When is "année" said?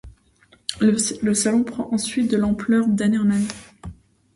3.29-3.47